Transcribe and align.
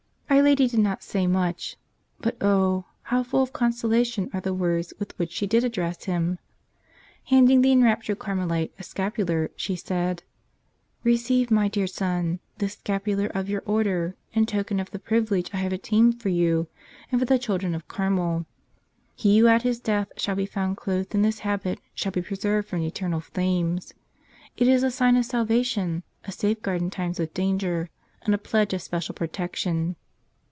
Our 0.31 0.41
Lady 0.41 0.67
did 0.69 0.79
not 0.79 1.03
say 1.03 1.27
much. 1.27 1.75
But 2.19 2.37
oh! 2.41 2.85
how 3.03 3.21
full 3.21 3.43
of 3.43 3.51
consolation 3.53 4.29
are 4.33 4.39
the 4.39 4.53
words 4.53 4.93
with 4.97 5.15
which 5.19 5.31
she 5.31 5.45
did 5.45 5.63
address 5.65 6.05
him. 6.05 6.39
Handing 7.25 7.61
the 7.61 7.73
enraptured 7.73 8.17
Carmelite 8.19 8.73
a 8.79 8.83
scapular, 8.83 9.51
she 9.57 9.75
said: 9.75 10.23
"Receive, 11.03 11.51
my 11.51 11.67
dear 11.67 11.85
son, 11.85 12.39
this 12.57 12.73
scapular 12.73 13.27
of 13.27 13.49
your 13.49 13.61
Order, 13.65 14.15
in 14.33 14.45
token 14.47 14.79
of 14.79 14.89
the 14.91 14.97
privilege 14.99 15.49
I 15.53 15.57
have 15.57 15.73
obtained 15.73 16.21
for 16.21 16.29
you 16.29 16.67
and 17.11 17.19
for 17.19 17.25
the 17.25 17.37
children 17.37 17.75
of 17.75 17.87
Carmel. 17.89 18.45
He 19.15 19.37
who 19.37 19.47
at 19.47 19.63
his 19.63 19.79
death 19.81 20.11
shall 20.15 20.35
be 20.35 20.45
found 20.47 20.77
clothed 20.77 21.13
in 21.13 21.21
this 21.23 21.39
habit 21.39 21.79
shall 21.93 22.13
be 22.13 22.21
preserved 22.21 22.69
from 22.69 22.81
eternal 22.81 23.19
flames. 23.19 23.93
It 24.57 24.69
is 24.69 24.81
a 24.81 24.91
sign 24.91 25.17
of 25.17 25.25
salva¬ 25.25 25.63
tion, 25.65 26.03
a 26.23 26.31
safeguard 26.31 26.81
in 26.81 26.89
time 26.89 27.13
of 27.19 27.33
danger, 27.33 27.89
and 28.23 28.33
a 28.33 28.37
pledge 28.39 28.73
of 28.73 28.81
special 28.81 29.13
protection." 29.13 29.97